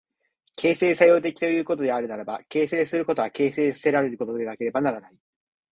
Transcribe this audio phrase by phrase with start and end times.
[0.57, 5.15] 形成作用的ということであるならば、形成することは形成せられることでなければならない。